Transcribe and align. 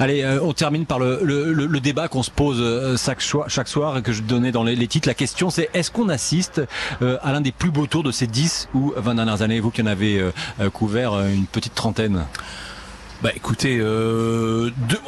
Allez, 0.00 0.22
euh, 0.22 0.38
on 0.42 0.52
termine 0.52 0.86
par 0.86 1.00
le, 1.00 1.20
le, 1.22 1.80
débat 1.80 2.06
qu'on 2.06 2.22
se 2.22 2.30
pose 2.30 2.58
euh, 2.60 2.96
chaque, 2.96 3.68
soir 3.68 3.98
et 3.98 4.02
que 4.02 4.12
je 4.12 4.22
donnais 4.22 4.52
dans 4.52 4.62
les, 4.62 4.86
titres. 4.86 5.08
La 5.08 5.14
question 5.14 5.50
c'est 5.50 5.68
est-ce 5.74 5.90
qu'on 5.90 6.08
assiste 6.08 6.62
euh, 7.02 7.18
à 7.22 7.32
l'un 7.32 7.40
des 7.40 7.50
plus 7.50 7.70
beaux 7.70 7.86
tours 7.86 8.04
de 8.04 8.12
ces 8.12 8.28
10 8.28 8.68
ou 8.74 8.92
20 8.96 9.16
dernières 9.16 9.42
années? 9.42 9.58
Vous 9.58 9.70
qui 9.70 9.82
en 9.82 9.86
avez 9.86 10.24
couvert 10.72 11.18
une 11.20 11.46
petite 11.46 11.74
trentaine. 11.74 12.24
Bah 13.22 13.30
écoutez, 13.34 13.82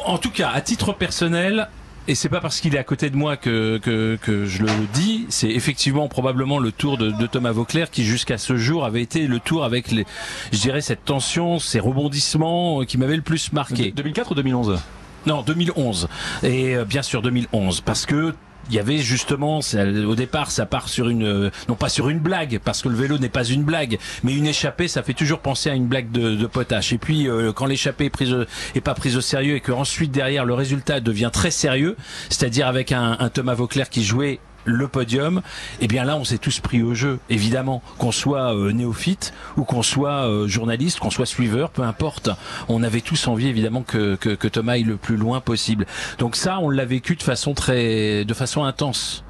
en 0.05 0.17
tout 0.17 0.31
cas, 0.31 0.51
à 0.53 0.61
titre 0.61 0.91
personnel, 0.93 1.69
et 2.07 2.15
c'est 2.15 2.29
pas 2.29 2.39
parce 2.39 2.59
qu'il 2.59 2.75
est 2.75 2.79
à 2.79 2.83
côté 2.83 3.09
de 3.09 3.15
moi 3.15 3.37
que, 3.37 3.77
que, 3.77 4.17
que 4.21 4.45
je 4.45 4.63
le 4.63 4.69
dis, 4.93 5.25
c'est 5.29 5.49
effectivement 5.49 6.07
probablement 6.07 6.59
le 6.59 6.71
tour 6.71 6.97
de, 6.97 7.11
de 7.11 7.27
Thomas 7.27 7.51
Vauclair 7.51 7.91
qui 7.91 8.03
jusqu'à 8.03 8.37
ce 8.37 8.57
jour 8.57 8.85
avait 8.85 9.01
été 9.01 9.27
le 9.27 9.39
tour 9.39 9.63
avec 9.63 9.91
les, 9.91 10.05
je 10.51 10.59
dirais 10.59 10.81
cette 10.81 11.05
tension, 11.05 11.59
ces 11.59 11.79
rebondissements 11.79 12.83
qui 12.85 12.97
m'avaient 12.97 13.15
le 13.15 13.21
plus 13.21 13.53
marqué. 13.53 13.91
2004 13.91 14.31
ou 14.31 14.35
2011 14.35 14.79
non, 15.27 15.43
2011. 15.43 16.07
Et 16.43 16.75
euh, 16.75 16.85
bien 16.85 17.01
sûr 17.01 17.21
2011, 17.21 17.81
parce 17.81 18.05
que 18.05 18.33
il 18.69 18.75
y 18.75 18.79
avait 18.79 18.97
justement, 18.99 19.59
au 19.59 20.15
départ, 20.15 20.51
ça 20.51 20.65
part 20.65 20.89
sur 20.89 21.09
une, 21.09 21.51
non 21.67 21.75
pas 21.75 21.89
sur 21.89 22.09
une 22.09 22.19
blague, 22.19 22.59
parce 22.63 22.81
que 22.81 22.89
le 22.89 22.95
vélo 22.95 23.17
n'est 23.17 23.29
pas 23.29 23.43
une 23.43 23.63
blague, 23.63 23.97
mais 24.23 24.33
une 24.33 24.45
échappée, 24.45 24.87
ça 24.87 25.03
fait 25.03 25.13
toujours 25.13 25.39
penser 25.39 25.69
à 25.69 25.73
une 25.73 25.87
blague 25.87 26.11
de, 26.11 26.35
de 26.35 26.45
potache. 26.47 26.93
Et 26.93 26.97
puis, 26.97 27.27
euh, 27.27 27.51
quand 27.51 27.65
l'échappée 27.65 28.05
est, 28.05 28.09
prise, 28.09 28.35
est 28.75 28.81
pas 28.81 28.93
prise 28.93 29.17
au 29.17 29.21
sérieux 29.21 29.55
et 29.55 29.59
que 29.59 29.71
ensuite 29.71 30.11
derrière 30.11 30.45
le 30.45 30.53
résultat 30.53 30.99
devient 30.99 31.29
très 31.31 31.51
sérieux, 31.51 31.95
c'est-à-dire 32.29 32.67
avec 32.67 32.91
un, 32.91 33.17
un 33.19 33.29
Thomas 33.29 33.53
Vauclair 33.53 33.89
qui 33.89 34.03
jouait 34.03 34.39
le 34.65 34.87
podium, 34.87 35.41
eh 35.79 35.87
bien 35.87 36.03
là 36.03 36.17
on 36.17 36.23
s'est 36.23 36.37
tous 36.37 36.59
pris 36.59 36.83
au 36.83 36.93
jeu, 36.93 37.19
évidemment, 37.29 37.81
qu'on 37.97 38.11
soit 38.11 38.55
euh, 38.55 38.71
néophyte 38.71 39.33
ou 39.57 39.63
qu'on 39.63 39.83
soit 39.83 40.27
euh, 40.27 40.47
journaliste, 40.47 40.99
qu'on 40.99 41.09
soit 41.09 41.25
suiveur, 41.25 41.69
peu 41.69 41.83
importe. 41.83 42.29
On 42.69 42.83
avait 42.83 43.01
tous 43.01 43.27
envie 43.27 43.47
évidemment 43.47 43.83
que, 43.83 44.15
que, 44.15 44.29
que 44.29 44.47
Thomas 44.47 44.73
aille 44.73 44.83
le 44.83 44.97
plus 44.97 45.17
loin 45.17 45.41
possible. 45.41 45.85
Donc 46.19 46.35
ça, 46.35 46.59
on 46.59 46.69
l'a 46.69 46.85
vécu 46.85 47.15
de 47.15 47.23
façon 47.23 47.53
très, 47.53 48.25
de 48.25 48.33
façon 48.33 48.63
intense. 48.63 49.23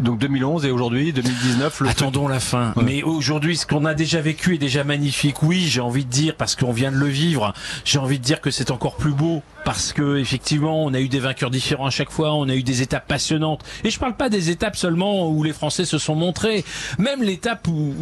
Donc 0.00 0.18
2011 0.18 0.66
et 0.66 0.70
aujourd'hui 0.70 1.12
2019. 1.12 1.80
Le 1.80 1.88
Attendons 1.88 2.28
la 2.28 2.40
fin. 2.40 2.74
Mais 2.82 3.02
aujourd'hui, 3.02 3.56
ce 3.56 3.66
qu'on 3.66 3.84
a 3.84 3.94
déjà 3.94 4.20
vécu 4.20 4.54
est 4.54 4.58
déjà 4.58 4.84
magnifique. 4.84 5.42
Oui, 5.42 5.66
j'ai 5.66 5.80
envie 5.80 6.04
de 6.04 6.10
dire 6.10 6.36
parce 6.36 6.54
qu'on 6.54 6.72
vient 6.72 6.92
de 6.92 6.96
le 6.96 7.06
vivre. 7.06 7.54
J'ai 7.84 7.98
envie 7.98 8.18
de 8.18 8.24
dire 8.24 8.40
que 8.40 8.50
c'est 8.50 8.70
encore 8.70 8.96
plus 8.96 9.12
beau 9.12 9.42
parce 9.66 9.92
que 9.92 10.18
effectivement, 10.18 10.84
on 10.84 10.94
a 10.94 11.00
eu 11.00 11.08
des 11.08 11.18
vainqueurs 11.18 11.50
différents 11.50 11.86
à 11.86 11.90
chaque 11.90 12.10
fois. 12.10 12.34
On 12.34 12.48
a 12.48 12.54
eu 12.54 12.62
des 12.62 12.82
étapes 12.82 13.06
passionnantes. 13.06 13.62
Et 13.84 13.90
je 13.90 13.98
parle 13.98 14.16
pas 14.16 14.28
des 14.28 14.50
étapes 14.50 14.76
seulement 14.76 15.28
où 15.28 15.42
les 15.42 15.52
Français 15.52 15.84
se 15.84 15.98
sont 15.98 16.14
montrés. 16.14 16.64
Même 16.98 17.22
l'étape 17.22 17.66
où, 17.68 17.94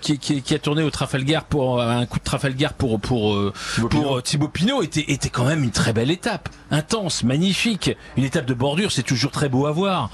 qui, 0.00 0.18
qui, 0.18 0.42
qui, 0.42 0.54
a 0.54 0.58
tourné 0.58 0.82
au 0.82 0.90
Trafalgar 0.90 1.44
pour 1.44 1.80
un 1.80 2.04
coup 2.06 2.18
de 2.18 2.24
Trafalgar 2.24 2.72
pour 2.74 3.00
pour 3.00 3.34
euh, 3.34 3.52
pour 3.90 4.22
Thibaut 4.22 4.48
Pinot 4.48 4.82
était 4.82 5.04
était 5.12 5.30
quand 5.30 5.44
même 5.44 5.62
une 5.62 5.70
très 5.70 5.92
belle 5.92 6.10
étape, 6.10 6.48
intense, 6.70 7.22
magnifique. 7.22 7.90
Une 8.16 8.24
étape 8.24 8.46
de 8.46 8.54
bordure, 8.54 8.92
c'est 8.92 9.02
toujours 9.02 9.30
très 9.30 9.48
beau 9.48 9.66
à 9.66 9.72
voir. 9.72 10.10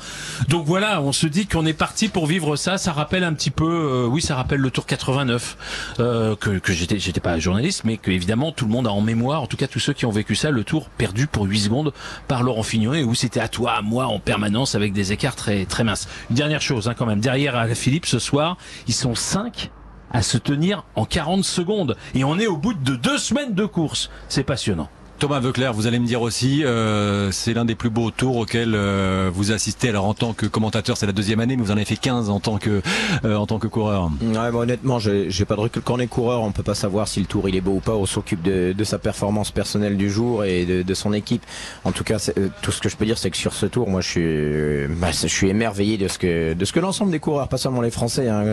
Donc 0.49 0.67
voilà 0.67 0.83
voilà, 0.83 1.01
on 1.01 1.13
se 1.13 1.29
dit 1.29 1.47
qu'on 1.47 1.65
est 1.65 1.75
parti 1.75 2.09
pour 2.09 2.27
vivre 2.27 2.57
ça. 2.57 2.77
Ça 2.77 2.93
rappelle 2.93 3.23
un 3.23 3.35
petit 3.35 3.51
peu, 3.51 3.65
euh, 3.65 4.07
oui, 4.07 4.21
ça 4.21 4.35
rappelle 4.35 4.59
le 4.59 4.71
Tour 4.71 4.85
89 4.85 5.95
euh, 6.01 6.35
que, 6.35 6.59
que 6.59 6.73
j'étais, 6.73 6.99
j'étais 6.99 7.21
pas 7.21 7.39
journaliste, 7.39 7.83
mais 7.85 7.99
que 7.99 8.11
évidemment 8.11 8.51
tout 8.51 8.65
le 8.65 8.73
monde 8.73 8.89
a 8.89 8.91
en 8.91 9.01
mémoire, 9.01 9.43
en 9.43 9.47
tout 9.47 9.57
cas 9.57 9.69
tous 9.69 9.79
ceux 9.79 9.93
qui 9.93 10.07
ont 10.07 10.11
vécu 10.11 10.35
ça, 10.35 10.51
le 10.53 10.65
Tour 10.65 10.89
perdu 10.91 11.27
pour 11.27 11.45
8 11.45 11.61
secondes 11.61 11.93
par 12.29 12.43
Laurent 12.43 12.63
Fignon 12.63 12.95
et 12.95 13.03
où 13.03 13.15
c'était 13.15 13.41
à 13.41 13.49
toi, 13.49 13.73
à 13.73 13.83
moi 13.83 14.07
en 14.07 14.19
permanence 14.19 14.75
avec 14.75 14.93
des 14.93 15.13
écarts 15.13 15.37
très 15.37 15.65
très 15.65 15.85
minces. 15.85 16.09
Une 16.31 16.37
dernière 16.37 16.63
chose, 16.63 16.89
hein, 16.89 16.95
quand 16.97 17.07
même, 17.07 17.21
derrière 17.21 17.67
Philippe 17.75 18.07
ce 18.07 18.19
soir, 18.19 18.57
ils 18.87 18.95
sont 18.95 19.15
5 19.15 19.71
à 20.13 20.23
se 20.23 20.39
tenir 20.39 20.85
en 20.95 21.05
40 21.05 21.45
secondes 21.45 21.97
et 22.15 22.25
on 22.25 22.39
est 22.39 22.47
au 22.47 22.57
bout 22.57 22.75
de 22.75 22.97
deux 22.97 23.19
semaines 23.19 23.55
de 23.55 23.65
course. 23.65 24.11
C'est 24.29 24.45
passionnant. 24.45 24.89
Thomas 25.23 25.39
Veuclair, 25.39 25.73
vous 25.73 25.87
allez 25.87 26.01
me 26.01 26.05
dire 26.05 26.21
aussi, 26.21 26.65
euh, 26.65 27.31
c'est 27.31 27.55
l'un 27.55 27.65
des 27.65 27.77
plus 27.77 27.91
beaux 27.91 28.11
tours 28.11 28.39
auxquels 28.39 28.75
euh, 28.75 29.31
vous 29.33 29.53
assistez. 29.53 29.89
Alors 29.89 30.07
en 30.07 30.15
tant 30.15 30.33
que 30.33 30.47
commentateur, 30.47 30.97
c'est 30.97 31.07
la 31.07 31.13
deuxième 31.13 31.39
année, 31.39 31.57
mais 31.57 31.63
vous 31.63 31.71
en 31.71 31.77
avez 31.77 31.85
fait 31.85 31.95
15 31.95 32.29
en 32.29 32.41
tant 32.41 32.59
que 32.59 32.83
euh, 33.25 33.37
en 33.37 33.47
tant 33.47 33.61
que 33.61 33.69
coureur. 33.69 34.11
Ouais, 34.21 34.49
honnêtement, 34.53 34.99
j'ai 34.99 35.45
pas 35.45 35.55
de 35.55 35.61
recul. 35.61 35.81
Quand 35.81 35.95
on 35.95 36.01
est 36.01 36.09
coureur, 36.09 36.43
on 36.43 36.51
peut 36.51 36.65
pas 36.65 36.75
savoir 36.75 37.07
si 37.07 37.21
le 37.21 37.27
tour 37.27 37.49
il 37.49 37.55
est 37.55 37.61
beau 37.61 37.75
ou 37.75 37.79
pas. 37.79 37.93
On 37.93 38.05
s'occupe 38.05 38.43
de, 38.43 38.75
de, 38.77 38.83
sa 38.83 38.99
performance 38.99 39.53
personnelle 39.53 39.97
du 39.97 40.11
jour 40.11 40.45
et 40.45 40.65
de, 40.67 40.83
de 40.83 40.95
son 40.95 41.13
équipe. 41.13 41.47
En 41.85 41.93
tout 41.93 42.03
cas, 42.03 42.19
tout 42.61 42.73
ce 42.73 42.81
que 42.81 42.89
je 42.89 42.97
peux 42.97 43.07
dire, 43.07 43.17
c'est 43.17 43.31
que 43.31 43.37
sur 43.37 43.53
ce 43.53 43.67
tour, 43.67 43.89
moi, 43.89 44.01
je 44.01 44.09
suis, 44.09 44.97
bah, 44.97 45.13
je 45.13 45.29
suis 45.29 45.49
émerveillé 45.49 45.99
de 45.99 46.09
ce 46.09 46.19
que 46.19 46.55
de 46.55 46.65
ce 46.65 46.73
que 46.73 46.81
l'ensemble 46.81 47.13
des 47.13 47.21
coureurs, 47.21 47.47
pas 47.47 47.59
seulement 47.59 47.81
les 47.81 47.93
Français, 47.93 48.29
hein, 48.29 48.45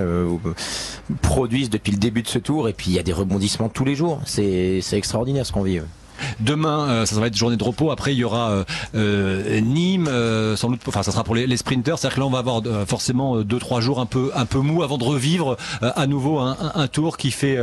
produisent 1.23 1.71
depuis 1.71 1.93
le 1.93 1.97
début 1.97 2.21
de 2.21 2.27
ce 2.27 2.37
tour. 2.37 2.69
Et 2.69 2.73
puis 2.73 2.91
il 2.91 2.93
y 2.93 2.99
a 2.99 3.03
des 3.03 3.13
rebondissements 3.13 3.69
tous 3.69 3.85
les 3.85 3.95
jours. 3.95 4.21
C'est 4.25 4.83
extraordinaire 4.93 5.47
ce 5.47 5.51
qu'on 5.51 5.63
vit. 5.63 5.79
Demain, 6.39 6.89
euh, 6.89 7.05
ça, 7.05 7.19
va 7.19 7.27
être 7.27 7.35
journée 7.35 7.57
de 7.57 7.63
repos. 7.63 7.91
Après, 7.91 8.13
il 8.13 8.17
y 8.17 8.23
aura 8.23 8.51
euh, 8.51 8.63
euh, 8.95 9.59
Nîmes, 9.59 10.09
sans 10.55 10.69
doute. 10.69 10.81
Enfin, 10.87 11.03
ça 11.03 11.11
sera 11.11 11.23
pour 11.23 11.35
les, 11.35 11.47
les 11.47 11.57
sprinters. 11.57 11.97
C'est-à-dire 11.97 12.15
que 12.15 12.19
là, 12.21 12.27
on 12.27 12.31
va 12.31 12.39
avoir 12.39 12.61
forcément 12.87 13.41
deux 13.41 13.59
trois 13.59 13.81
jours 13.81 13.99
un 13.99 14.05
peu 14.05 14.31
un 14.35 14.45
peu 14.45 14.59
mou 14.59 14.83
avant 14.83 14.97
de 14.97 15.03
revivre 15.03 15.57
à 15.81 16.07
nouveau 16.07 16.39
un, 16.39 16.57
un, 16.75 16.87
tour 16.87 17.17
qui 17.17 17.31
fait 17.31 17.57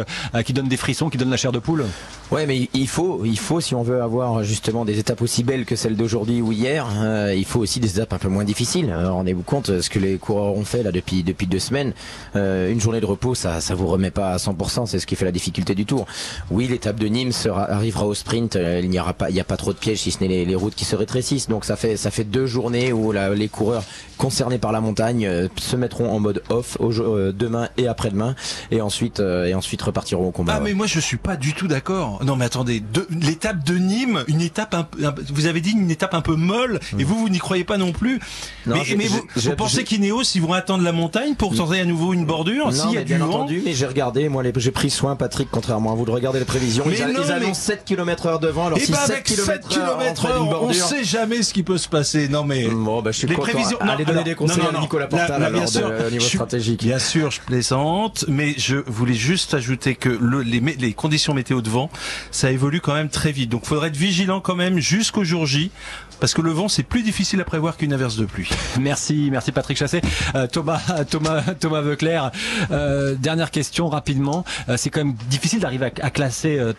qui 0.44 0.52
donne 0.52 0.68
des 0.68 0.76
frissons, 0.76 1.08
qui 1.08 1.18
donne 1.18 1.30
la 1.30 1.36
chair 1.36 1.52
de 1.52 1.58
poule. 1.58 1.84
Ouais, 2.30 2.46
mais 2.46 2.68
il 2.74 2.88
faut 2.88 3.24
il 3.24 3.38
faut 3.38 3.60
si 3.60 3.74
on 3.74 3.82
veut 3.82 4.02
avoir 4.02 4.42
justement 4.42 4.84
des 4.84 4.98
étapes 4.98 5.22
aussi 5.22 5.44
belles 5.44 5.64
que 5.64 5.76
celles 5.76 5.96
d'aujourd'hui 5.96 6.40
ou 6.40 6.52
hier, 6.52 6.86
il 7.34 7.44
faut 7.44 7.60
aussi 7.60 7.80
des 7.80 7.90
étapes 7.90 8.12
un 8.12 8.18
peu 8.18 8.28
moins 8.28 8.44
difficiles. 8.44 8.92
Rendez-vous 8.92 9.42
compte 9.42 9.80
ce 9.80 9.90
que 9.90 9.98
les 9.98 10.16
coureurs 10.16 10.54
ont 10.54 10.64
fait 10.64 10.82
là 10.82 10.92
depuis 10.92 11.22
depuis 11.22 11.46
deux 11.46 11.58
semaines. 11.58 11.92
une 12.34 12.80
journée 12.80 13.00
de 13.00 13.06
repos, 13.06 13.34
ça 13.34 13.60
ça 13.60 13.74
vous 13.74 13.86
remet 13.86 14.10
pas 14.10 14.32
à 14.32 14.36
100%. 14.36 14.86
C'est 14.86 14.98
ce 14.98 15.06
qui 15.06 15.16
fait 15.16 15.24
la 15.24 15.32
difficulté 15.32 15.74
du 15.74 15.86
tour. 15.86 16.06
Oui, 16.50 16.68
l'étape 16.68 16.98
de 16.98 17.06
Nîmes 17.06 17.32
sera, 17.32 17.70
arrivera 17.70 18.06
au 18.06 18.14
sprint 18.14 18.56
euh, 18.56 18.80
il 18.82 18.90
n'y 18.90 19.00
aura 19.00 19.14
pas, 19.14 19.30
il 19.30 19.34
n'y 19.34 19.40
a 19.40 19.44
pas 19.44 19.56
trop 19.56 19.72
de 19.72 19.78
pièges 19.78 19.98
si 19.98 20.10
ce 20.10 20.22
n'est 20.22 20.44
les, 20.44 20.54
routes 20.54 20.74
qui 20.74 20.84
se 20.84 20.96
rétrécissent. 20.96 21.48
Donc 21.48 21.64
ça 21.64 21.76
fait, 21.76 21.96
ça 21.96 22.10
fait 22.10 22.24
deux 22.24 22.46
journées 22.46 22.92
où 22.92 23.12
les 23.12 23.48
coureurs 23.48 23.84
concernés 24.16 24.58
par 24.58 24.72
la 24.72 24.80
montagne 24.80 25.26
euh, 25.26 25.48
se 25.58 25.76
mettront 25.76 26.10
en 26.10 26.20
mode 26.20 26.42
off 26.48 26.78
euh, 26.80 27.32
demain 27.32 27.68
et 27.76 27.86
après-demain, 27.86 28.34
et 28.70 28.80
ensuite, 28.80 29.20
et 29.20 29.54
ensuite 29.54 29.82
repartiront 29.82 30.28
au 30.28 30.30
combat. 30.30 30.54
Ah 30.56 30.60
mais 30.60 30.74
moi 30.74 30.86
je 30.86 31.00
suis 31.00 31.16
pas 31.16 31.36
du 31.36 31.52
tout 31.52 31.68
d'accord. 31.68 32.15
Non 32.24 32.36
mais 32.36 32.44
attendez, 32.44 32.82
l'étape 33.10 33.64
de 33.64 33.74
Nîmes, 33.74 34.24
une 34.28 34.40
étape, 34.40 34.74
un, 34.74 34.86
vous 35.32 35.46
avez 35.46 35.60
dit 35.60 35.72
une 35.72 35.90
étape 35.90 36.14
un 36.14 36.20
peu 36.20 36.34
molle, 36.34 36.80
et 36.98 37.04
vous 37.04 37.18
vous 37.18 37.28
n'y 37.28 37.38
croyez 37.38 37.64
pas 37.64 37.78
non 37.78 37.92
plus. 37.92 38.20
mais, 38.66 38.82
vous, 39.36 39.56
pensez 39.56 39.84
qu'Ineos 39.84 40.22
ils 40.34 40.42
vont 40.42 40.52
attendre 40.52 40.82
la 40.84 40.92
montagne 40.92 41.34
pour 41.34 41.54
tenter 41.54 41.80
à 41.80 41.84
nouveau 41.84 42.12
une 42.12 42.24
bordure 42.24 42.70
Non, 42.72 42.92
y 42.92 42.98
a 42.98 43.04
bien 43.04 43.20
entendu, 43.20 43.62
mais 43.64 43.74
j'ai 43.74 43.86
regardé, 43.86 44.28
moi 44.28 44.42
j'ai 44.56 44.70
pris 44.70 44.90
soin, 44.90 45.16
Patrick, 45.16 45.48
contrairement 45.50 45.92
à 45.92 45.94
vous, 45.94 46.04
de 46.04 46.10
regarder 46.10 46.38
les 46.38 46.44
prévisions. 46.44 46.84
ils, 46.90 47.02
annoncent 47.02 47.54
7 47.54 47.84
km 47.84 48.38
devant. 48.40 48.66
Alors, 48.66 48.78
et 48.78 48.84
eh 48.86 48.90
ben 48.90 48.98
avec 48.98 49.28
7 49.28 49.68
km 49.68 50.26
heure, 50.26 50.62
on 50.62 50.72
sait 50.72 51.04
jamais 51.04 51.42
ce 51.42 51.52
qui 51.52 51.62
peut 51.62 51.78
se 51.78 51.88
passer. 51.88 52.28
Non 52.28 52.44
mais 52.44 52.68
bon, 52.68 53.02
bah, 53.02 53.12
je 53.12 53.18
suis 53.18 53.26
les 53.26 53.34
prévisions. 53.34 53.78
Allez 53.80 54.04
donner 54.04 54.24
des 54.24 54.34
conseils 54.34 54.62
à 54.62 54.80
Nicolas 54.80 55.06
Portal 55.06 55.42
alors, 55.42 55.50
bien 55.50 55.66
sûr, 55.66 55.90
de, 55.90 56.10
niveau 56.10 56.24
stratégique. 56.24 56.82
Bien 56.82 56.98
sûr, 56.98 57.30
je 57.30 57.40
plaisante, 57.40 58.24
mais 58.28 58.54
je 58.56 58.76
voulais 58.86 59.14
juste 59.14 59.54
ajouter 59.54 59.94
que 59.94 60.08
le, 60.08 60.42
les, 60.42 60.60
les 60.60 60.92
conditions 60.92 61.34
météo 61.34 61.60
de 61.60 61.70
vent, 61.70 61.90
ça 62.30 62.50
évolue 62.50 62.80
quand 62.80 62.94
même 62.94 63.08
très 63.08 63.32
vite. 63.32 63.50
Donc, 63.50 63.62
il 63.64 63.68
faudrait 63.68 63.88
être 63.88 63.96
vigilant 63.96 64.40
quand 64.40 64.56
même 64.56 64.78
jusqu'au 64.78 65.24
jour 65.24 65.46
J 65.46 65.70
parce 66.20 66.34
que 66.34 66.40
le 66.40 66.50
vent 66.50 66.68
c'est 66.68 66.82
plus 66.82 67.02
difficile 67.02 67.40
à 67.40 67.44
prévoir 67.44 67.76
qu'une 67.76 67.92
averse 67.92 68.16
de 68.16 68.24
pluie. 68.24 68.48
Merci, 68.80 69.28
merci 69.30 69.52
Patrick 69.52 69.76
Chassé. 69.76 70.00
Euh, 70.34 70.46
Thomas, 70.46 70.80
Thomas, 71.10 71.42
Thomas 71.60 71.80
Veuclair. 71.80 72.30
Euh, 72.70 73.14
dernière 73.14 73.50
question 73.50 73.88
rapidement. 73.88 74.44
Euh, 74.68 74.76
c'est 74.76 74.90
quand 74.90 75.04
même 75.04 75.14
difficile 75.28 75.60
d'arriver 75.60 75.90
à, 76.00 76.10
classer 76.10 76.58
euh, 76.58 76.72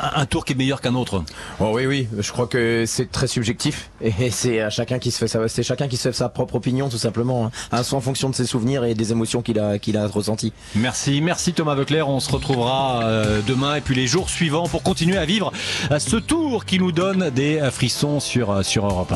un 0.00 0.26
tour 0.26 0.44
qui 0.44 0.52
est 0.52 0.56
meilleur 0.56 0.80
qu'un 0.80 0.94
autre. 0.94 1.24
Oh 1.60 1.72
oui, 1.74 1.86
oui. 1.86 2.08
Je 2.18 2.30
crois 2.32 2.46
que 2.46 2.84
c'est 2.86 3.10
très 3.10 3.26
subjectif 3.26 3.90
et 4.00 4.12
c'est 4.30 4.60
à 4.60 4.70
chacun 4.70 4.98
qui 4.98 5.10
se 5.10 5.18
fait 5.18 5.28
sa, 5.28 5.48
c'est 5.48 5.62
chacun 5.62 5.88
qui 5.88 5.96
se 5.96 6.08
fait 6.08 6.16
sa 6.16 6.28
propre 6.28 6.56
opinion 6.56 6.88
tout 6.88 6.98
simplement, 6.98 7.50
hein, 7.72 7.82
en 7.92 8.00
fonction 8.00 8.28
de 8.28 8.34
ses 8.34 8.46
souvenirs 8.46 8.84
et 8.84 8.94
des 8.94 9.12
émotions 9.12 9.42
qu'il 9.42 9.58
a 9.58 9.78
qu'il 9.78 9.96
a 9.96 10.06
ressenti. 10.06 10.52
Merci, 10.74 11.20
merci 11.20 11.52
Thomas 11.52 11.74
Veuclair. 11.74 12.08
On 12.08 12.20
se 12.20 12.30
retrouvera 12.30 13.02
demain 13.46 13.76
et 13.76 13.80
puis 13.80 13.94
les 13.94 14.06
jours 14.06 14.28
suivants 14.28 14.47
pour 14.48 14.82
continuer 14.82 15.18
à 15.18 15.26
vivre 15.26 15.52
ce 15.98 16.16
tour 16.16 16.64
qui 16.64 16.78
nous 16.78 16.92
donne 16.92 17.30
des 17.30 17.60
frissons 17.70 18.18
sur 18.20 18.64
sur 18.64 18.86
Europe 18.86 19.12